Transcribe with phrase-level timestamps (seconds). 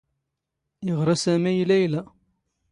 [0.89, 2.01] ⵉⵖⵔⴰ ⵙⴰⵎⵉ ⵉ ⵍⴰⵢⵍⴰ.